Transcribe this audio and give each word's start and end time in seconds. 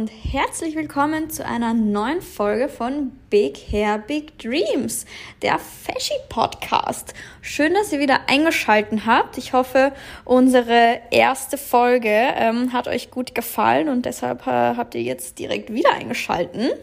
und 0.00 0.10
herzlich 0.32 0.76
willkommen 0.76 1.28
zu 1.28 1.44
einer 1.44 1.74
neuen 1.74 2.22
Folge 2.22 2.70
von 2.70 3.12
Big 3.28 3.58
Hair 3.70 3.98
Big 3.98 4.38
Dreams, 4.38 5.04
der 5.42 5.58
Fashion 5.58 6.16
Podcast. 6.30 7.12
Schön, 7.42 7.74
dass 7.74 7.92
ihr 7.92 8.00
wieder 8.00 8.20
eingeschaltet 8.26 9.04
habt. 9.04 9.36
Ich 9.36 9.52
hoffe, 9.52 9.92
unsere 10.24 11.00
erste 11.10 11.58
Folge 11.58 12.08
ähm, 12.08 12.72
hat 12.72 12.88
euch 12.88 13.10
gut 13.10 13.34
gefallen 13.34 13.90
und 13.90 14.06
deshalb 14.06 14.46
äh, 14.46 14.50
habt 14.50 14.94
ihr 14.94 15.02
jetzt 15.02 15.38
direkt 15.38 15.70
wieder 15.70 15.92
eingeschaltet. 15.92 16.78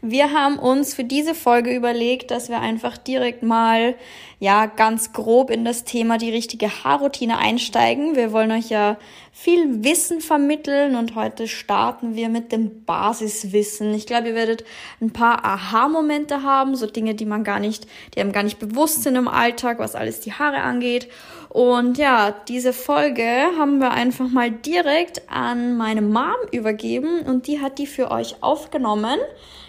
Wir 0.00 0.32
haben 0.32 0.58
uns 0.58 0.94
für 0.94 1.04
diese 1.04 1.34
Folge 1.34 1.74
überlegt, 1.74 2.30
dass 2.30 2.50
wir 2.50 2.60
einfach 2.60 2.98
direkt 2.98 3.42
mal 3.42 3.94
ja 4.38 4.66
ganz 4.66 5.14
grob 5.14 5.50
in 5.50 5.64
das 5.64 5.84
Thema 5.84 6.18
die 6.18 6.30
richtige 6.30 6.84
Haarroutine 6.84 7.38
einsteigen. 7.38 8.14
Wir 8.14 8.32
wollen 8.32 8.52
euch 8.52 8.68
ja 8.68 8.98
viel 9.32 9.82
Wissen 9.82 10.20
vermitteln 10.20 10.94
und 10.94 11.14
heute 11.14 11.48
starten 11.48 12.16
wir 12.16 12.28
mit 12.28 12.52
dem 12.54 12.84
Basiswissen. 12.84 13.92
Ich 13.94 14.06
glaube, 14.06 14.28
ihr 14.28 14.34
werdet 14.34 14.64
ein 15.00 15.12
paar 15.12 15.44
Aha-Momente 15.44 16.42
haben, 16.42 16.76
so 16.76 16.86
Dinge, 16.86 17.14
die 17.14 17.26
man 17.26 17.44
gar 17.44 17.60
nicht, 17.60 17.86
die 18.14 18.20
einem 18.20 18.32
gar 18.32 18.42
nicht 18.42 18.58
bewusst 18.58 19.02
sind 19.02 19.16
im 19.16 19.28
Alltag, 19.28 19.78
was 19.78 19.94
alles 19.94 20.20
die 20.20 20.32
Haare 20.32 20.58
angeht. 20.58 21.08
Und 21.48 21.98
ja, 21.98 22.34
diese 22.48 22.72
Folge 22.72 23.24
haben 23.58 23.78
wir 23.78 23.92
einfach 23.92 24.28
mal 24.28 24.50
direkt 24.50 25.22
an 25.30 25.76
meine 25.76 26.02
Mom 26.02 26.34
übergeben 26.50 27.20
und 27.20 27.46
die 27.46 27.60
hat 27.60 27.78
die 27.78 27.86
für 27.86 28.10
euch 28.10 28.42
aufgenommen. 28.42 29.18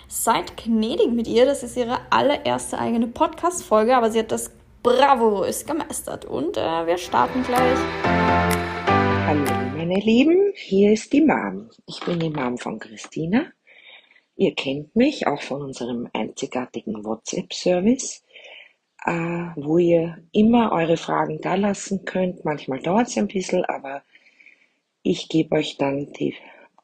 Seid 0.08 0.58
gnädig 0.58 1.11
mit 1.11 1.27
ihr, 1.27 1.45
das 1.45 1.63
ist 1.63 1.77
ihre 1.77 1.99
allererste 2.09 2.80
eigene 2.80 3.08
Podcast-Folge, 3.08 3.95
aber 3.95 4.11
sie 4.11 4.20
hat 4.20 4.31
das 4.31 4.52
bravourös 4.83 5.66
gemeistert. 5.66 6.25
Und 6.25 6.58
äh, 6.58 6.86
wir 6.86 6.97
starten 6.97 7.44
gleich. 7.44 7.77
Hallo 9.27 9.65
meine 9.88 9.99
Lieben, 9.99 10.52
hier 10.55 10.94
ist 10.94 11.13
die 11.13 11.21
Mom. 11.21 11.70
Ich 11.85 11.99
bin 11.99 12.19
die 12.19 12.31
Mom 12.31 12.58
von 12.58 12.80
Christina. 12.80 13.45
Ihr 14.36 14.55
kennt 14.55 14.95
mich 14.95 15.27
auch 15.27 15.44
von 15.44 15.61
unserem 15.61 16.09
einzigartigen 16.11 17.05
WhatsApp-Service, 17.05 18.23
äh, 19.05 19.11
wo 19.55 19.77
ihr 19.77 20.23
immer 20.31 20.72
eure 20.72 20.97
Fragen 20.97 21.39
da 21.39 21.53
lassen 21.53 22.03
könnt. 22.03 22.44
Manchmal 22.44 22.80
dauert 22.80 23.09
es 23.09 23.17
ein 23.17 23.27
bisschen, 23.27 23.64
aber 23.66 24.02
ich 25.03 25.30
gebe 25.30 25.55
euch 25.55 25.77
dann 25.77 26.11
die 26.14 26.33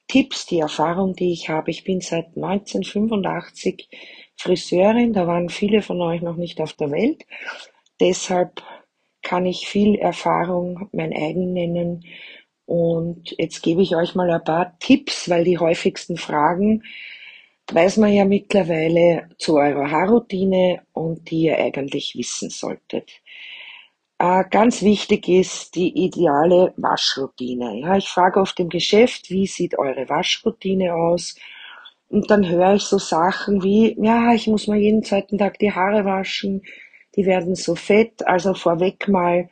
Tipps, 0.08 0.46
die 0.46 0.60
Erfahrung, 0.60 1.16
die 1.16 1.34
ich 1.34 1.50
habe. 1.50 1.72
Ich 1.72 1.84
bin 1.84 2.02
seit 2.02 2.38
1985 2.38 3.90
Friseurin, 4.38 5.14
da 5.14 5.26
waren 5.26 5.50
viele 5.50 5.82
von 5.82 6.00
euch 6.02 6.22
noch 6.22 6.36
nicht 6.36 6.62
auf 6.62 6.74
der 6.74 6.92
Welt. 6.92 7.26
Deshalb 8.00 8.62
kann 9.24 9.48
ich 9.48 9.68
viel 9.68 9.96
Erfahrung 9.96 10.88
mein 10.92 11.14
eigen 11.14 11.54
nennen. 11.54 12.04
Und 12.72 13.36
jetzt 13.38 13.64
gebe 13.64 13.82
ich 13.82 13.98
euch 13.98 14.16
mal 14.16 14.32
ein 14.32 14.46
paar 14.46 14.80
Tipps, 14.80 15.30
weil 15.30 15.44
die 15.44 15.58
häufigsten 15.58 16.16
Fragen 16.16 16.84
weiß 17.70 17.98
man 17.98 18.14
ja 18.14 18.24
mittlerweile 18.24 19.28
zu 19.38 19.58
eurer 19.58 19.92
Haarroutine 19.92 20.82
und 20.94 21.30
die 21.30 21.48
ihr 21.48 21.58
eigentlich 21.58 22.16
wissen 22.16 22.50
solltet. 22.50 23.12
Äh, 24.20 24.46
ganz 24.50 24.84
wichtig 24.84 25.28
ist 25.28 25.76
die 25.76 25.90
ideale 26.06 26.74
Waschroutine. 26.78 27.78
Ja, 27.82 27.98
ich 27.98 28.08
frage 28.08 28.40
oft 28.40 28.58
im 28.62 28.70
Geschäft, 28.70 29.30
wie 29.30 29.48
sieht 29.48 29.78
eure 29.78 30.08
Waschroutine 30.08 30.96
aus? 30.96 31.36
Und 32.08 32.32
dann 32.32 32.48
höre 32.48 32.76
ich 32.76 32.84
so 32.84 33.00
Sachen 33.00 33.64
wie, 33.64 33.98
ja, 34.02 34.34
ich 34.34 34.48
muss 34.48 34.68
mal 34.68 34.78
jeden 34.78 35.04
zweiten 35.04 35.38
Tag 35.38 35.60
die 35.60 35.74
Haare 35.74 36.06
waschen, 36.06 36.62
die 37.18 37.26
werden 37.26 37.54
so 37.54 37.76
fett. 37.76 38.26
Also 38.26 38.54
vorweg 38.54 39.10
mal, 39.10 39.50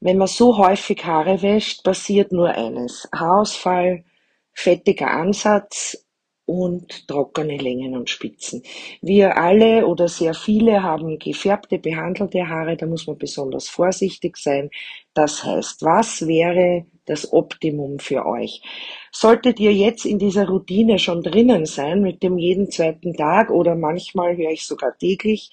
wenn 0.00 0.18
man 0.18 0.28
so 0.28 0.58
häufig 0.58 1.04
Haare 1.04 1.42
wäscht, 1.42 1.82
passiert 1.82 2.32
nur 2.32 2.48
eines. 2.48 3.08
Haarausfall, 3.14 4.04
fettiger 4.52 5.10
Ansatz 5.10 6.06
und 6.46 7.08
trockene 7.08 7.56
Längen 7.56 7.96
und 7.96 8.08
Spitzen. 8.08 8.62
Wir 9.02 9.36
alle 9.36 9.86
oder 9.86 10.06
sehr 10.08 10.32
viele 10.32 10.82
haben 10.82 11.18
gefärbte, 11.18 11.78
behandelte 11.78 12.48
Haare, 12.48 12.76
da 12.76 12.86
muss 12.86 13.06
man 13.06 13.18
besonders 13.18 13.68
vorsichtig 13.68 14.36
sein. 14.36 14.70
Das 15.12 15.44
heißt, 15.44 15.82
was 15.82 16.26
wäre 16.26 16.86
das 17.06 17.32
Optimum 17.32 17.98
für 17.98 18.24
euch? 18.26 18.62
Solltet 19.10 19.58
ihr 19.58 19.72
jetzt 19.72 20.06
in 20.06 20.18
dieser 20.18 20.46
Routine 20.46 20.98
schon 20.98 21.22
drinnen 21.22 21.66
sein, 21.66 22.00
mit 22.00 22.22
dem 22.22 22.38
jeden 22.38 22.70
zweiten 22.70 23.14
Tag 23.14 23.50
oder 23.50 23.74
manchmal 23.74 24.36
höre 24.36 24.52
ich 24.52 24.66
sogar 24.66 24.96
täglich, 24.96 25.50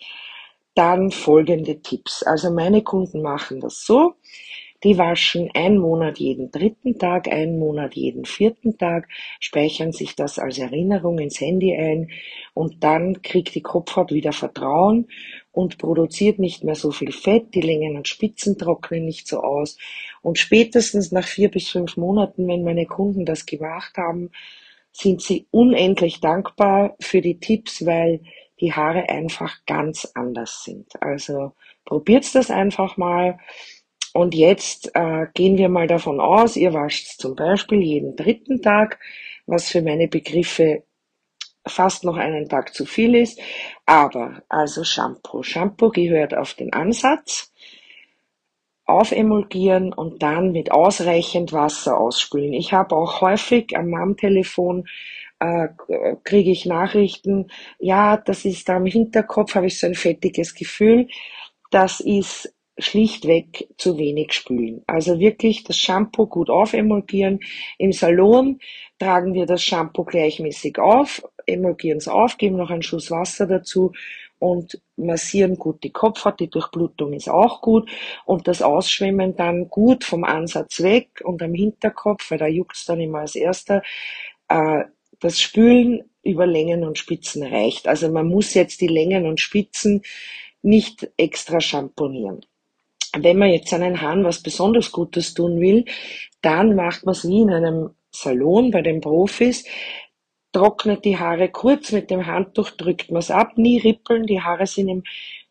dann 0.75 1.11
folgende 1.11 1.81
Tipps. 1.81 2.23
Also 2.23 2.51
meine 2.51 2.83
Kunden 2.83 3.21
machen 3.21 3.59
das 3.59 3.85
so. 3.85 4.15
Die 4.83 4.97
waschen 4.97 5.49
einen 5.53 5.77
Monat 5.77 6.19
jeden 6.19 6.51
dritten 6.51 6.99
Tag, 6.99 7.29
einen 7.29 7.57
Monat 7.57 7.95
jeden 7.95 8.25
vierten 8.25 8.77
Tag, 8.77 9.07
speichern 9.39 9.93
sich 9.93 10.15
das 10.15 10.39
als 10.39 10.57
Erinnerung 10.57 11.19
ins 11.19 11.39
Handy 11.39 11.73
ein 11.73 12.09
und 12.53 12.83
dann 12.83 13.21
kriegt 13.21 13.55
die 13.55 13.61
Kopfhaut 13.61 14.11
wieder 14.11 14.33
Vertrauen 14.33 15.07
und 15.53 15.77
produziert 15.77 16.37
nicht 16.37 16.65
mehr 16.65 16.75
so 16.75 16.91
viel 16.91 17.13
Fett, 17.13 17.55
die 17.55 17.61
Längen 17.61 17.95
und 17.95 18.09
Spitzen 18.09 18.57
trocknen 18.57 19.05
nicht 19.05 19.25
so 19.25 19.39
aus 19.39 19.77
und 20.21 20.37
spätestens 20.37 21.13
nach 21.13 21.27
vier 21.27 21.49
bis 21.49 21.69
fünf 21.69 21.95
Monaten, 21.95 22.45
wenn 22.49 22.65
meine 22.65 22.85
Kunden 22.85 23.23
das 23.25 23.45
gemacht 23.45 23.95
haben, 23.95 24.31
sind 24.91 25.21
sie 25.21 25.47
unendlich 25.49 26.19
dankbar 26.19 26.95
für 26.99 27.21
die 27.21 27.39
Tipps, 27.39 27.85
weil 27.85 28.19
die 28.59 28.73
Haare 28.73 29.09
einfach 29.09 29.65
ganz 29.65 30.11
anders 30.13 30.63
sind. 30.63 31.01
Also 31.01 31.53
probiert 31.85 32.33
das 32.35 32.51
einfach 32.51 32.97
mal. 32.97 33.39
Und 34.13 34.35
jetzt 34.35 34.91
äh, 34.93 35.27
gehen 35.33 35.57
wir 35.57 35.69
mal 35.69 35.87
davon 35.87 36.19
aus, 36.19 36.55
ihr 36.55 36.73
wascht 36.73 37.19
zum 37.19 37.35
Beispiel 37.35 37.81
jeden 37.81 38.15
dritten 38.15 38.61
Tag, 38.61 38.99
was 39.47 39.69
für 39.69 39.81
meine 39.81 40.07
Begriffe 40.07 40.83
fast 41.65 42.03
noch 42.03 42.17
einen 42.17 42.47
Tag 42.47 42.73
zu 42.73 42.85
viel 42.85 43.15
ist. 43.15 43.39
Aber 43.85 44.43
also 44.49 44.83
Shampoo. 44.83 45.43
Shampoo 45.43 45.89
gehört 45.89 46.35
auf 46.35 46.53
den 46.53 46.73
Ansatz. 46.73 47.51
Aufemulgieren 48.85 49.93
und 49.93 50.21
dann 50.21 50.51
mit 50.51 50.71
ausreichend 50.71 51.53
Wasser 51.53 51.97
ausspülen. 51.97 52.51
Ich 52.51 52.73
habe 52.73 52.95
auch 52.95 53.21
häufig 53.21 53.77
am 53.77 53.89
Mom-Telefon 53.89 54.85
äh, 55.43 56.15
kriege 56.23 56.51
ich 56.51 56.65
Nachrichten, 56.65 57.47
ja, 57.79 58.17
das 58.17 58.45
ist 58.45 58.69
da 58.69 58.77
im 58.77 58.85
Hinterkopf, 58.85 59.55
habe 59.55 59.67
ich 59.67 59.79
so 59.79 59.87
ein 59.87 59.95
fettiges 59.95 60.55
Gefühl. 60.55 61.07
Das 61.71 61.99
ist 61.99 62.53
schlichtweg 62.77 63.67
zu 63.77 63.97
wenig 63.97 64.33
spülen. 64.33 64.83
Also 64.87 65.19
wirklich 65.19 65.63
das 65.63 65.77
Shampoo 65.77 66.25
gut 66.27 66.49
aufemulgieren. 66.49 67.39
Im 67.77 67.91
Salon 67.91 68.59
tragen 68.99 69.33
wir 69.33 69.45
das 69.45 69.63
Shampoo 69.63 70.03
gleichmäßig 70.03 70.79
auf, 70.79 71.23
emulgieren 71.45 71.97
es 71.97 72.07
auf, 72.07 72.37
geben 72.37 72.57
noch 72.57 72.71
einen 72.71 72.81
Schuss 72.81 73.11
Wasser 73.11 73.45
dazu 73.45 73.91
und 74.39 74.81
massieren 74.97 75.57
gut 75.57 75.83
die 75.83 75.91
Kopfhaut, 75.91 76.39
die 76.39 76.49
Durchblutung 76.49 77.13
ist 77.13 77.29
auch 77.29 77.61
gut 77.61 77.89
und 78.25 78.47
das 78.47 78.61
Ausschwemmen 78.61 79.35
dann 79.35 79.69
gut 79.69 80.03
vom 80.03 80.23
Ansatz 80.23 80.81
weg 80.81 81.21
und 81.23 81.41
am 81.41 81.53
Hinterkopf, 81.53 82.29
weil 82.31 82.39
da 82.39 82.47
juckt 82.47 82.75
es 82.75 82.85
dann 82.85 82.99
immer 82.99 83.19
als 83.19 83.35
erster, 83.35 83.83
äh, 84.49 84.83
das 85.23 85.39
Spülen 85.39 86.03
über 86.21 86.45
Längen 86.45 86.83
und 86.83 86.97
Spitzen 86.97 87.43
reicht. 87.43 87.87
Also 87.87 88.09
man 88.09 88.27
muss 88.27 88.53
jetzt 88.53 88.81
die 88.81 88.87
Längen 88.87 89.25
und 89.25 89.39
Spitzen 89.39 90.01
nicht 90.61 91.09
extra 91.17 91.59
schamponieren. 91.59 92.45
Wenn 93.15 93.37
man 93.37 93.51
jetzt 93.51 93.69
seinen 93.69 94.01
Haaren 94.01 94.23
was 94.23 94.41
besonders 94.41 94.91
Gutes 94.91 95.33
tun 95.33 95.59
will, 95.59 95.85
dann 96.41 96.75
macht 96.75 97.05
man 97.05 97.13
es 97.13 97.27
wie 97.27 97.41
in 97.41 97.51
einem 97.51 97.91
Salon 98.11 98.71
bei 98.71 98.81
den 98.81 99.01
Profis, 99.01 99.65
trocknet 100.51 101.03
die 101.05 101.17
Haare 101.17 101.49
kurz 101.49 101.91
mit 101.91 102.09
dem 102.09 102.25
Handtuch, 102.25 102.71
drückt 102.71 103.11
man 103.11 103.19
es 103.19 103.31
ab, 103.31 103.57
nie 103.57 103.79
rippeln, 103.79 104.25
die 104.25 104.41
Haare 104.41 104.67
sind 104.67 104.87
im, 104.87 105.03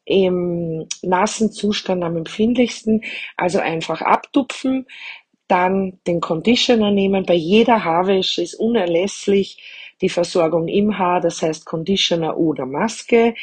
im 0.05 0.89
nassen 1.03 1.53
Zustand 1.53 2.03
am 2.03 2.17
empfindlichsten, 2.17 3.03
also 3.37 3.59
einfach 3.59 4.01
abtupfen, 4.01 4.87
dann 5.53 5.99
den 6.07 6.21
Conditioner 6.21 6.91
nehmen. 6.91 7.27
Bei 7.27 7.35
jeder 7.35 7.85
Haarwäsche 7.85 8.41
ist 8.43 8.55
unerlässlich 8.55 9.63
die 10.01 10.09
Versorgung 10.09 10.67
im 10.67 10.97
Haar, 10.99 11.21
das 11.21 11.43
heißt 11.43 11.67
Conditioner 11.67 12.39
oder 12.39 12.65
Maske. 12.65 13.35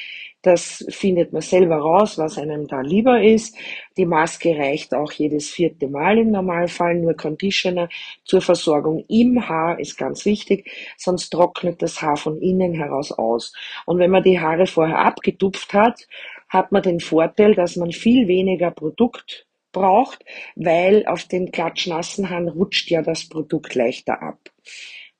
Das 0.41 0.83
findet 0.89 1.33
man 1.33 1.43
selber 1.43 1.77
raus, 1.77 2.17
was 2.17 2.39
einem 2.39 2.67
da 2.67 2.81
lieber 2.81 3.21
ist. 3.21 3.55
Die 3.95 4.07
Maske 4.07 4.57
reicht 4.57 4.95
auch 4.95 5.11
jedes 5.11 5.49
vierte 5.49 5.87
Mal 5.87 6.17
im 6.17 6.31
Normalfall, 6.31 6.95
nur 6.95 7.13
Conditioner 7.13 7.89
zur 8.23 8.41
Versorgung 8.41 9.05
im 9.07 9.47
Haar 9.47 9.79
ist 9.79 9.95
ganz 9.97 10.25
wichtig, 10.25 10.71
sonst 10.97 11.29
trocknet 11.29 11.81
das 11.83 12.01
Haar 12.01 12.17
von 12.17 12.41
innen 12.41 12.73
heraus 12.73 13.11
aus. 13.11 13.53
Und 13.85 13.99
wenn 13.99 14.09
man 14.09 14.23
die 14.23 14.39
Haare 14.39 14.65
vorher 14.65 14.97
abgetupft 14.97 15.73
hat, 15.73 16.07
hat 16.47 16.71
man 16.71 16.81
den 16.81 17.01
Vorteil, 17.01 17.53
dass 17.53 17.75
man 17.75 17.91
viel 17.91 18.27
weniger 18.27 18.71
Produkt 18.71 19.45
braucht, 19.71 20.25
weil 20.55 21.05
auf 21.07 21.25
den 21.25 21.51
klatschnassen 21.51 22.29
Haaren 22.29 22.49
rutscht 22.49 22.89
ja 22.91 23.01
das 23.01 23.29
Produkt 23.29 23.75
leichter 23.75 24.21
ab. 24.21 24.39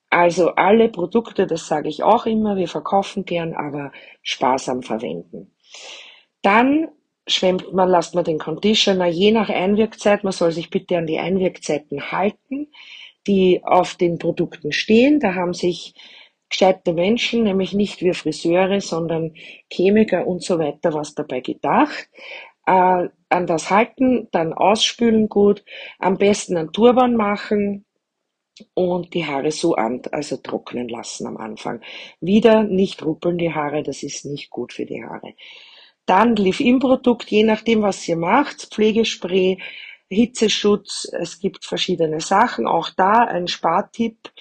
Also 0.10 0.52
alle 0.56 0.90
Produkte, 0.90 1.48
das 1.48 1.68
sage 1.68 1.90
ich 1.90 2.04
auch 2.04 2.26
immer, 2.26 2.58
wir 2.58 2.68
verkaufen 2.68 3.26
gern, 3.26 3.54
aber 3.56 3.92
sparsam 4.24 4.84
verwenden. 4.84 5.56
Dann 6.42 6.90
schwemmt 7.28 7.74
man, 7.74 7.90
lasst 7.90 8.16
man 8.16 8.24
den 8.26 8.40
Conditioner 8.40 9.08
je 9.08 9.32
nach 9.32 9.50
Einwirkzeit, 9.50 10.24
man 10.24 10.34
soll 10.34 10.52
sich 10.52 10.70
bitte 10.72 10.98
an 10.98 11.08
die 11.08 11.20
Einwirkzeiten 11.20 12.12
halten. 12.12 12.68
die 13.28 13.62
auf 13.64 13.96
den 13.96 14.20
Produkten 14.20 14.72
stehen. 14.72 15.20
Da 15.20 15.36
haben 15.36 15.54
sich 15.54 15.94
gescheite 16.50 16.94
Menschen, 16.94 17.44
nämlich 17.44 17.74
nicht 17.74 18.02
wir 18.02 18.16
Friseure, 18.16 18.82
sondern 18.82 19.34
Chemiker 19.72 20.28
und 20.28 20.44
so 20.44 20.60
weiter, 20.60 20.94
was 20.94 21.16
dabei 21.16 21.42
gedacht. 21.42 22.10
Äh, 22.70 23.10
an 23.30 23.48
das 23.48 23.72
halten, 23.72 24.28
dann 24.32 24.54
ausspülen 24.54 25.28
gut, 25.28 25.64
am 25.98 26.18
besten 26.18 26.56
einen 26.56 26.72
Turban 26.72 27.16
machen 27.16 27.86
und 28.76 29.14
die 29.16 29.26
Haare 29.26 29.52
so 29.52 29.74
an, 29.74 30.04
also 30.12 30.38
trocknen 30.38 30.88
lassen 30.88 31.26
am 31.26 31.38
Anfang. 31.38 31.82
Wieder 32.22 32.64
nicht 32.64 33.04
ruppeln 33.04 33.40
die 33.40 33.54
Haare, 33.54 33.82
das 33.82 34.04
ist 34.04 34.26
nicht 34.26 34.52
gut 34.52 34.74
für 34.74 34.86
die 34.86 35.04
Haare. 35.04 35.34
Dann 36.06 36.36
Leave-In-Produkt, 36.36 37.32
je 37.32 37.44
nachdem, 37.44 37.82
was 37.82 38.08
ihr 38.08 38.18
macht, 38.18 38.70
Pflegespray, 38.72 39.58
Hitzeschutz, 40.08 41.08
es 41.12 41.40
gibt 41.40 41.66
verschiedene 41.66 42.20
Sachen. 42.20 42.68
Auch 42.68 42.92
da 42.92 43.24
ein 43.24 43.48
Spartipp, 43.48 44.32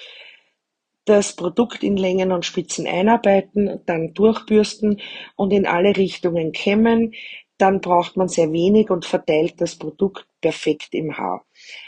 das 1.06 1.34
Produkt 1.34 1.82
in 1.82 1.96
Längen 1.96 2.32
und 2.32 2.44
Spitzen 2.44 2.86
einarbeiten, 2.86 3.80
dann 3.86 4.12
durchbürsten 4.12 5.00
und 5.36 5.50
in 5.52 5.66
alle 5.66 5.96
Richtungen 5.96 6.52
kämmen. 6.52 7.14
Dann 7.58 7.81
braucht 7.81 8.16
man 8.16 8.28
sehr 8.28 8.52
wenig 8.52 8.90
und 8.90 9.05
verteilt 9.05 9.60
das 9.60 9.76
Produkt 9.76 10.26
perfekt 10.40 10.94
im 10.94 11.16
Haar. 11.19 11.44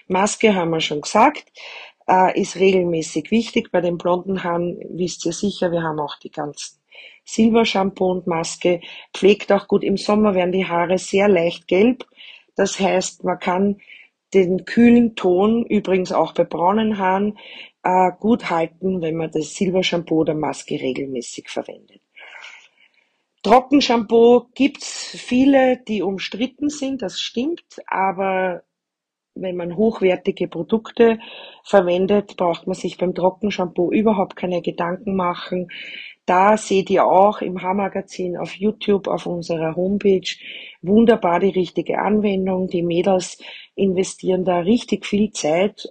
Maske 0.08 0.54
haben 0.54 0.70
wir 0.70 0.80
schon 0.80 1.00
gesagt, 1.00 1.44
äh, 2.08 2.40
ist 2.40 2.56
regelmäßig 2.56 3.30
wichtig. 3.30 3.70
Bei 3.70 3.80
den 3.80 3.96
blonden 3.96 4.42
Haaren 4.42 4.78
wisst 4.90 5.24
ihr 5.26 5.32
sicher, 5.32 5.70
wir 5.70 5.82
haben 5.82 6.00
auch 6.00 6.18
die 6.18 6.30
ganzen 6.30 6.80
Silbershampoo 7.24 8.10
und 8.10 8.26
Maske, 8.26 8.80
pflegt 9.14 9.52
auch 9.52 9.68
gut. 9.68 9.84
Im 9.84 9.96
Sommer 9.96 10.34
werden 10.34 10.52
die 10.52 10.66
Haare 10.66 10.98
sehr 10.98 11.28
leicht 11.28 11.68
gelb. 11.68 12.04
Das 12.56 12.80
heißt, 12.80 13.24
man 13.24 13.38
kann 13.38 13.80
den 14.34 14.64
kühlen 14.64 15.14
Ton, 15.16 15.64
übrigens 15.64 16.12
auch 16.12 16.32
bei 16.34 16.44
braunen 16.44 16.98
Haaren, 16.98 17.38
äh, 17.82 18.10
gut 18.18 18.50
halten, 18.50 19.00
wenn 19.00 19.16
man 19.16 19.30
das 19.30 19.54
Silbershampoo 19.54 20.20
oder 20.20 20.34
Maske 20.34 20.74
regelmäßig 20.80 21.48
verwendet. 21.48 22.02
Trockenshampoo 23.42 24.48
gibt's 24.54 25.16
viele, 25.16 25.78
die 25.88 26.02
umstritten 26.02 26.68
sind, 26.68 27.00
das 27.00 27.20
stimmt, 27.20 27.64
aber 27.86 28.64
wenn 29.34 29.56
man 29.56 29.76
hochwertige 29.76 30.48
Produkte 30.48 31.18
verwendet, 31.64 32.36
braucht 32.36 32.66
man 32.66 32.74
sich 32.74 32.98
beim 32.98 33.14
Trockenshampoo 33.14 33.90
überhaupt 33.92 34.36
keine 34.36 34.60
Gedanken 34.60 35.16
machen. 35.16 35.68
Da 36.26 36.56
seht 36.56 36.90
ihr 36.90 37.06
auch 37.06 37.40
im 37.40 37.62
Haarmagazin 37.62 38.36
auf 38.36 38.54
YouTube 38.54 39.08
auf 39.08 39.26
unserer 39.26 39.74
Homepage 39.74 40.36
wunderbar 40.82 41.40
die 41.40 41.48
richtige 41.48 41.98
Anwendung. 41.98 42.68
Die 42.68 42.82
Mädels 42.82 43.38
investieren 43.74 44.44
da 44.44 44.58
richtig 44.58 45.06
viel 45.06 45.30
Zeit 45.30 45.88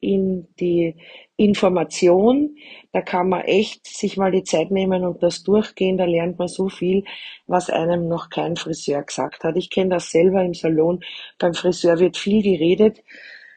in 0.00 0.48
die 0.58 0.96
Information. 1.36 2.56
Da 2.92 3.02
kann 3.02 3.28
man 3.28 3.42
echt 3.42 3.86
sich 3.86 4.16
mal 4.16 4.32
die 4.32 4.42
Zeit 4.44 4.70
nehmen 4.70 5.04
und 5.04 5.22
das 5.22 5.42
durchgehen. 5.42 5.98
Da 5.98 6.04
lernt 6.04 6.38
man 6.38 6.48
so 6.48 6.68
viel, 6.68 7.04
was 7.46 7.70
einem 7.70 8.08
noch 8.08 8.30
kein 8.30 8.56
Friseur 8.56 9.02
gesagt 9.02 9.44
hat. 9.44 9.56
Ich 9.56 9.70
kenne 9.70 9.90
das 9.90 10.10
selber 10.10 10.42
im 10.42 10.54
Salon. 10.54 11.00
Beim 11.38 11.54
Friseur 11.54 11.98
wird 11.98 12.16
viel 12.16 12.42
geredet, 12.42 13.02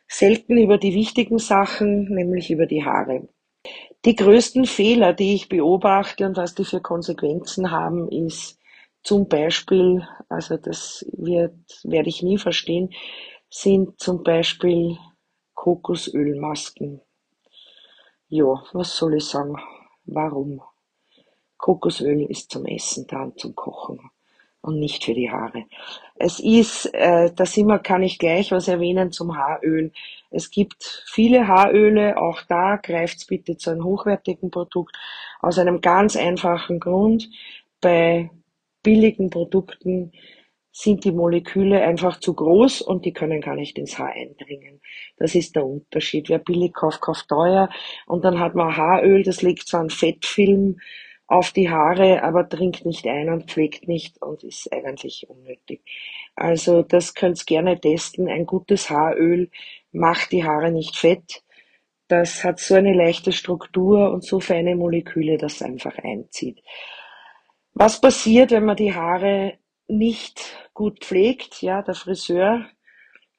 selten 0.08 0.58
über 0.58 0.78
die 0.78 0.94
wichtigen 0.94 1.40
Sachen, 1.40 2.14
nämlich 2.14 2.52
über 2.52 2.66
die 2.66 2.84
Haare. 2.84 3.28
Die 4.06 4.16
größten 4.16 4.66
Fehler, 4.66 5.14
die 5.14 5.34
ich 5.34 5.48
beobachte 5.48 6.26
und 6.26 6.36
was 6.36 6.56
die 6.56 6.66
für 6.66 6.82
Konsequenzen 6.82 7.72
haben, 7.72 8.10
ist 8.10 8.60
zum 9.02 9.28
Beispiel, 9.28 10.06
also 10.30 10.58
das 10.58 11.06
wird, 11.14 11.56
werde 11.84 12.10
ich 12.10 12.22
nie 12.24 12.38
verstehen, 12.38 12.90
sind 13.50 14.00
zum 14.00 14.24
Beispiel 14.24 14.98
Kokosölmasken. 15.64 17.00
Ja, 18.28 18.62
was 18.74 18.98
soll 18.98 19.14
ich 19.14 19.24
sagen? 19.24 19.56
Warum? 20.04 20.62
Kokosöl 21.56 22.24
ist 22.24 22.52
zum 22.52 22.66
Essen 22.66 23.08
da 23.08 23.24
und 23.24 23.40
zum 23.40 23.56
Kochen 23.56 24.02
und 24.60 24.78
nicht 24.82 25.06
für 25.06 25.14
die 25.14 25.32
Haare. 25.32 25.64
Es 26.16 26.42
ist, 26.42 26.94
äh, 26.94 27.32
da 27.34 27.46
sind 27.46 27.82
kann 27.82 28.04
ich 28.04 28.20
gleich 28.20 28.52
was 28.52 28.68
erwähnen 28.68 29.14
zum 29.14 29.38
Haaröl. 29.38 29.94
Es 30.32 30.52
gibt 30.52 31.06
viele 31.08 31.48
Haaröle, 31.48 32.18
auch 32.18 32.42
da 32.42 32.76
greift's 32.76 33.26
bitte 33.26 33.56
zu 33.56 33.70
einem 33.70 33.86
hochwertigen 33.86 34.52
Produkt 34.52 34.98
aus 35.40 35.60
einem 35.60 35.80
ganz 35.80 36.18
einfachen 36.18 36.82
Grund. 36.82 37.30
Bei 37.80 38.30
billigen 38.82 39.30
Produkten 39.30 40.12
sind 40.76 41.06
die 41.06 41.12
Moleküle 41.12 41.82
einfach 41.84 42.20
zu 42.20 42.34
groß 42.34 42.82
und 42.82 43.06
die 43.06 43.14
können 43.14 43.42
gar 43.42 43.56
nicht 43.56 43.78
ins 43.78 44.00
Haar 44.00 44.12
eindringen. 44.12 44.82
Das 45.18 45.36
ist 45.36 45.56
der 45.56 45.66
Unterschied. 45.66 46.30
Wer 46.30 46.40
billig 46.40 46.74
kauft, 46.74 47.00
kauft 47.00 47.30
teuer 47.30 47.70
und 48.08 48.26
dann 48.26 48.40
hat 48.40 48.56
man 48.56 48.76
Haaröl, 48.76 49.22
das 49.24 49.44
legt 49.44 49.68
zwar 49.68 49.82
einen 49.82 49.92
Fettfilm 49.92 50.80
auf 51.28 51.52
die 51.52 51.70
Haare, 51.70 52.24
aber 52.24 52.50
trinkt 52.50 52.86
nicht 52.86 53.06
ein 53.06 53.30
und 53.30 53.52
pflegt 53.52 53.88
nicht 53.88 54.20
und 54.22 54.44
ist 54.44 54.74
eigentlich 54.74 55.30
unnötig. 55.30 55.82
Also 56.36 56.82
das 56.82 57.14
könnt 57.14 57.40
ihr 57.40 57.46
gerne 57.46 57.80
testen. 57.80 58.28
Ein 58.28 58.48
gutes 58.48 58.90
Haaröl 58.90 59.52
macht 59.92 60.32
die 60.32 60.44
Haare 60.44 60.72
nicht 60.72 60.98
fett. 60.98 61.44
Das 62.08 62.44
hat 62.44 62.60
so 62.60 62.74
eine 62.74 62.94
leichte 62.94 63.32
Struktur 63.32 64.12
und 64.12 64.24
so 64.24 64.40
feine 64.40 64.76
Moleküle, 64.76 65.38
dass 65.38 65.56
es 65.56 65.62
einfach 65.62 65.98
einzieht. 66.00 66.62
Was 67.74 68.02
passiert, 68.02 68.52
wenn 68.52 68.66
man 68.66 68.76
die 68.76 68.94
Haare 68.94 69.54
nicht 69.88 70.63
gut 70.74 71.00
pflegt. 71.00 71.62
Ja, 71.62 71.82
der 71.82 71.96
Friseur 71.96 72.66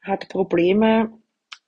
hat 0.03 0.29
Probleme 0.29 1.13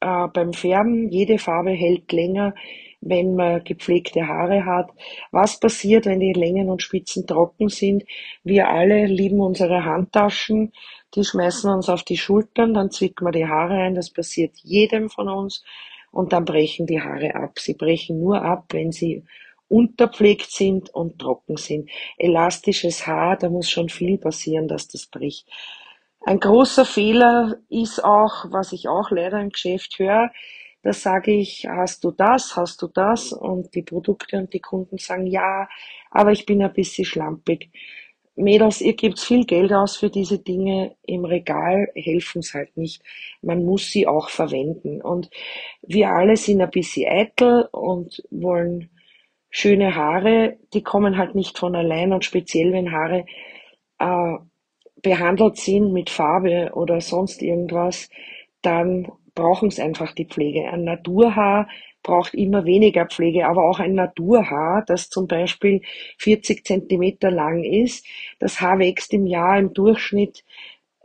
äh, 0.01 0.29
beim 0.29 0.53
Färben. 0.53 1.11
Jede 1.11 1.39
Farbe 1.39 1.71
hält 1.71 2.13
länger, 2.13 2.55
wenn 3.01 3.35
man 3.35 3.65
gepflegte 3.65 4.27
Haare 4.27 4.65
hat. 4.65 4.91
Was 5.31 5.61
passiert, 5.61 6.07
wenn 6.07 6.21
die 6.21 6.33
Längen 6.33 6.69
und 6.69 6.83
Spitzen 6.83 7.27
trocken 7.27 7.69
sind? 7.69 8.05
Wir 8.45 8.69
alle 8.69 9.07
lieben 9.07 9.41
unsere 9.41 9.85
Handtaschen. 9.85 10.73
Die 11.15 11.25
schmeißen 11.25 11.71
uns 11.73 11.89
auf 11.89 12.03
die 12.03 12.19
Schultern, 12.19 12.75
dann 12.75 12.91
zwicken 12.91 13.27
wir 13.27 13.33
die 13.33 13.47
Haare 13.47 13.75
ein. 13.75 13.95
Das 13.95 14.11
passiert 14.11 14.57
jedem 14.63 15.09
von 15.09 15.29
uns. 15.29 15.65
Und 16.11 16.33
dann 16.33 16.45
brechen 16.45 16.87
die 16.87 17.01
Haare 17.01 17.35
ab. 17.35 17.59
Sie 17.59 17.75
brechen 17.75 18.21
nur 18.21 18.43
ab, 18.43 18.67
wenn 18.71 18.93
sie 18.93 19.25
unterpflegt 19.69 20.51
sind 20.51 20.95
und 20.95 21.19
trocken 21.19 21.57
sind. 21.57 21.91
Elastisches 22.19 23.07
Haar, 23.07 23.37
da 23.37 23.49
muss 23.49 23.69
schon 23.69 23.89
viel 23.89 24.19
passieren, 24.19 24.69
dass 24.69 24.89
das 24.89 25.07
bricht. 25.07 25.49
Ein 26.21 26.41
großer 26.41 26.85
Fehler 26.85 27.57
ist 27.69 28.03
auch, 28.03 28.47
was 28.51 28.73
ich 28.73 28.89
auch 28.89 29.11
leider 29.11 29.41
im 29.41 29.51
Geschäft 29.51 29.99
höre, 29.99 30.31
da 30.87 30.93
sage 30.93 31.33
ich, 31.33 31.67
hast 31.67 32.05
du 32.05 32.13
das, 32.13 32.55
hast 32.55 32.81
du 32.81 32.87
das? 32.87 33.33
Und 33.33 33.75
die 33.75 33.83
Produkte 33.83 34.39
und 34.39 34.55
die 34.55 34.61
Kunden 34.61 34.99
sagen, 34.99 35.27
ja, 35.27 35.69
aber 36.13 36.31
ich 36.31 36.47
bin 36.47 36.63
ein 36.63 36.73
bisschen 36.73 37.05
schlampig. 37.05 37.71
Mädels, 38.37 38.81
ihr 38.81 38.95
gebt 38.95 39.19
viel 39.19 39.47
Geld 39.47 39.73
aus 39.73 39.97
für 39.97 40.11
diese 40.11 40.39
Dinge. 40.39 40.95
Im 41.03 41.25
Regal 41.25 41.89
helfen 41.97 42.39
es 42.39 42.55
halt 42.55 42.77
nicht. 42.77 43.03
Man 43.43 43.65
muss 43.65 43.91
sie 43.91 44.07
auch 44.07 44.29
verwenden. 44.29 45.03
Und 45.03 45.29
wir 45.83 46.11
alle 46.11 46.37
sind 46.37 46.61
ein 46.61 46.71
bisschen 46.71 47.11
eitel 47.11 47.69
und 47.73 48.23
wollen 48.31 48.91
schöne 49.57 49.95
Haare, 49.95 50.59
die 50.75 50.83
kommen 50.83 51.17
halt 51.17 51.35
nicht 51.35 51.57
von 51.59 51.75
allein 51.75 52.13
und 52.13 52.27
speziell 52.27 52.75
wenn 52.75 52.93
Haare 52.93 53.25
äh, 53.99 54.35
behandelt 55.01 55.57
sind 55.57 55.95
mit 55.95 56.11
Farbe 56.11 56.73
oder 56.75 57.01
sonst 57.01 57.41
irgendwas, 57.41 58.11
dann 58.61 59.11
brauchen 59.35 59.69
es 59.69 59.81
einfach 59.81 60.13
die 60.13 60.27
Pflege. 60.27 60.69
Ein 60.69 60.85
Naturhaar 60.85 61.71
braucht 62.03 62.35
immer 62.35 62.67
weniger 62.67 63.07
Pflege, 63.07 63.47
aber 63.47 63.65
auch 63.65 63.79
ein 63.79 63.95
Naturhaar, 63.95 64.85
das 64.87 65.09
zum 65.09 65.27
Beispiel 65.27 65.81
40 66.19 66.67
Zentimeter 66.67 67.31
lang 67.31 67.65
ist, 67.65 68.07
das 68.39 68.61
Haar 68.61 68.79
wächst 68.79 69.15
im 69.15 69.27
Jahr 69.27 69.59
im 69.59 69.73
Durchschnitt 69.73 70.45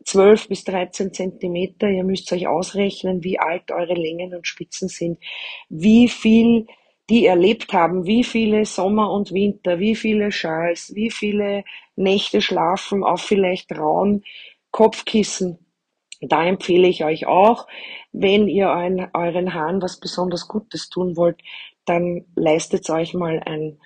12 0.04 0.50
bis 0.50 0.66
13 0.66 1.14
Zentimeter. 1.14 1.88
Ihr 1.88 2.04
müsst 2.04 2.30
euch 2.34 2.48
ausrechnen, 2.48 3.24
wie 3.24 3.40
alt 3.40 3.72
eure 3.72 3.94
Längen 3.94 4.36
und 4.36 4.46
Spitzen 4.46 4.90
sind, 4.90 5.20
wie 5.70 6.10
viel 6.10 6.68
die 7.12 7.26
erlebt 7.26 7.74
haben, 7.74 8.06
wie 8.06 8.24
viele 8.24 8.64
Sommer 8.64 9.12
und 9.12 9.34
Winter, 9.34 9.80
wie 9.80 9.96
viele 9.96 10.32
Schals, 10.32 10.96
wie 10.96 11.12
viele 11.12 11.66
Nächte 11.98 12.40
schlafen 12.40 13.04
auf 13.04 13.20
vielleicht 13.20 13.78
rauen 13.78 14.24
Kopfkissen. 14.72 15.60
Da 16.22 16.46
empfehle 16.46 16.88
ich 16.88 17.04
euch 17.04 17.28
auch, 17.28 17.68
wenn 18.14 18.48
ihr 18.48 18.68
euren, 18.68 19.10
euren 19.14 19.54
Haaren 19.54 19.82
was 19.82 20.00
besonders 20.00 20.48
Gutes 20.48 20.90
tun 20.90 21.18
wollt, 21.18 21.42
dann 21.84 22.24
leistet 22.38 22.90
euch 22.90 23.14
mal 23.14 23.42
ein 23.46 23.82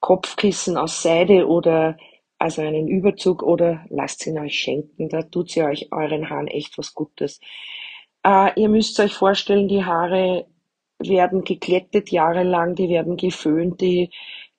Kopfkissen 0.00 0.78
aus 0.78 1.02
Seide 1.02 1.48
oder 1.48 1.98
also 2.38 2.62
einen 2.62 2.88
Überzug 2.88 3.42
oder 3.42 3.84
lasst 3.90 4.26
ihn 4.26 4.38
euch 4.38 4.58
schenken. 4.58 5.10
Da 5.10 5.20
tut 5.20 5.50
sie 5.50 5.62
euch 5.62 5.92
euren 5.92 6.30
Haaren 6.30 6.46
echt 6.46 6.78
was 6.78 6.94
Gutes. 6.94 7.40
Äh, 8.24 8.58
ihr 8.58 8.70
müsst 8.70 8.98
euch 9.00 9.12
vorstellen, 9.12 9.68
die 9.68 9.84
Haare 9.84 10.46
werden 11.00 11.44
geklettet 11.44 12.10
jahrelang, 12.10 12.74
die 12.74 12.88
werden 12.88 13.16
geföhnt, 13.16 13.80
die, 13.80 14.10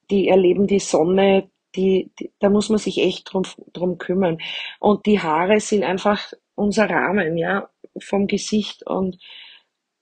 die 0.10 0.28
erleben 0.28 0.68
die 0.68 0.80
Sonne, 0.80 1.50
die, 1.76 2.12
die, 2.20 2.32
da 2.40 2.50
muss 2.50 2.70
man 2.70 2.80
sich 2.80 3.00
echt 3.00 3.32
drum, 3.32 3.44
drum 3.74 3.98
kümmern. 3.98 4.40
Und 4.80 5.06
die 5.06 5.20
Haare 5.22 5.60
sind 5.60 5.84
einfach 5.84 6.34
unser 6.56 6.90
Rahmen, 6.90 7.38
ja, 7.38 7.70
vom 8.00 8.28
Gesicht 8.28 8.86
und 8.88 9.18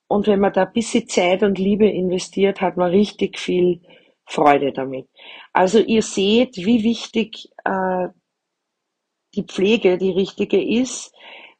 Und 0.08 0.27
wenn 0.27 0.39
man 0.39 0.53
da 0.53 0.63
ein 0.65 0.74
bisschen 0.74 1.08
Zeit 1.08 1.43
und 1.43 1.60
Liebe 1.60 1.88
investiert, 1.88 2.62
hat 2.62 2.77
man 2.77 2.89
richtig 2.91 3.39
viel 3.39 3.81
Freude 4.25 4.72
damit. 4.74 5.08
Also 5.53 5.79
ihr 5.79 6.01
seht, 6.01 6.58
wie 6.58 6.84
wichtig 6.84 7.50
äh, 7.63 8.08
die 9.36 9.43
Pflege, 9.43 9.98
die 9.98 10.12
richtige 10.12 10.62
ist 10.62 11.13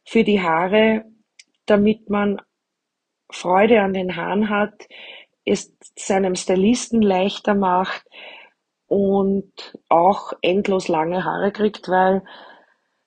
für 0.04 0.24
die 0.24 0.42
Haare, 0.42 1.06
damit 1.66 2.10
man 2.10 2.42
Freude 3.32 3.82
an 3.82 3.94
den 3.94 4.16
Haaren 4.16 4.50
hat, 4.50 4.88
es 5.46 5.74
seinem 5.96 6.36
Stylisten 6.36 7.02
leichter 7.02 7.56
macht 7.56 8.04
und 8.88 9.52
auch 9.88 10.34
endlos 10.42 10.88
lange 10.88 11.24
Haare 11.24 11.52
kriegt, 11.52 11.90
weil 11.90 12.24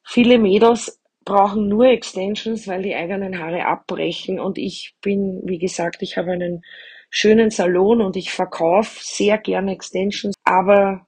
viele 0.05 0.39
Mädels 0.39 1.01
brauchen 1.25 1.69
nur 1.69 1.87
Extensions, 1.87 2.67
weil 2.67 2.83
die 2.83 2.95
eigenen 2.95 3.39
Haare 3.39 3.67
abbrechen 3.67 4.41
und 4.41 4.59
ich 4.59 4.95
bin, 5.03 5.41
wie 5.45 5.59
gesagt, 5.59 6.03
ich 6.03 6.17
habe 6.17 6.33
einen 6.33 6.63
schönen 7.11 7.51
Salon 7.51 8.01
und 8.01 8.17
ich 8.17 8.33
verkaufe 8.33 8.99
sehr 9.03 9.39
gerne 9.39 9.73
Extensions, 9.73 10.35
aber 10.45 11.07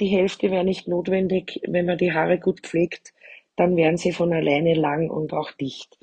die 0.00 0.06
Hälfte 0.08 0.50
wäre 0.50 0.64
nicht 0.64 0.88
notwendig, 0.88 1.60
wenn 1.66 1.86
man 1.86 1.98
die 1.98 2.12
Haare 2.12 2.38
gut 2.38 2.60
pflegt, 2.60 3.12
dann 3.56 3.76
wären 3.76 3.96
sie 3.96 4.12
von 4.12 4.32
alleine 4.32 4.74
lang 4.74 5.08
und 5.10 5.32
auch 5.32 5.52
dicht. 5.52 5.98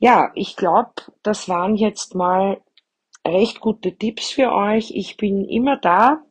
Ja, 0.00 0.32
ich 0.34 0.56
glaube, 0.56 0.92
das 1.22 1.48
waren 1.48 1.76
jetzt 1.76 2.14
mal 2.14 2.62
recht 3.26 3.60
gute 3.60 3.96
Tipps 3.96 4.30
für 4.30 4.50
euch. 4.50 4.92
Ich 4.94 5.18
bin 5.18 5.44
immer 5.44 5.76
da. 5.76 6.22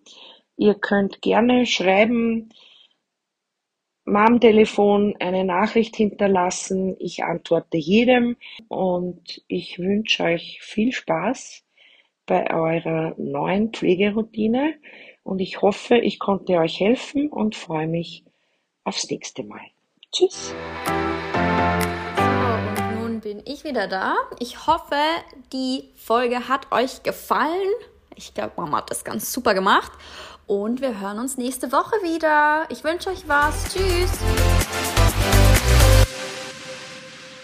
Ihr 0.58 0.74
könnt 0.74 1.22
gerne 1.22 1.68
schreiben, 1.68 2.50
am 4.06 4.40
Telefon 4.40 5.16
eine 5.20 5.46
Nachricht 5.46 5.96
hinterlassen. 5.96 6.96
Ich 7.00 7.24
antworte 7.24 7.78
jedem 7.78 8.38
und 8.70 9.44
ich 9.48 9.78
wünsche 9.78 10.24
euch 10.24 10.60
viel 10.64 10.92
Spaß 10.92 11.64
bei 12.26 12.52
eurer 12.52 13.14
neuen 13.18 13.72
Pflegeroutine 13.72 14.76
und 15.24 15.40
ich 15.42 15.62
hoffe, 15.62 15.98
ich 16.00 16.18
konnte 16.18 16.58
euch 16.58 16.80
helfen 16.80 17.30
und 17.30 17.56
freue 17.56 17.88
mich 17.88 18.24
aufs 18.84 19.10
nächste 19.12 19.44
Mal. 19.44 19.62
Tschüss! 20.12 20.56
Ich 23.60 23.64
wieder 23.66 23.88
da. 23.88 24.16
Ich 24.40 24.68
hoffe, 24.68 24.96
die 25.52 25.90
Folge 25.96 26.48
hat 26.48 26.72
euch 26.72 27.04
gefallen. 27.04 27.70
Ich 28.16 28.34
glaube, 28.34 28.54
Mama 28.58 28.78
hat 28.78 28.90
das 28.90 29.04
ganz 29.04 29.32
super 29.32 29.54
gemacht. 29.54 29.92
Und 30.48 30.82
wir 30.82 31.00
hören 31.00 31.20
uns 31.20 31.38
nächste 31.38 31.72
Woche 31.72 31.96
wieder. 32.02 32.66
Ich 32.70 32.84
wünsche 32.84 33.10
euch 33.10 33.28
was. 33.28 33.66
Tschüss. 33.74 34.59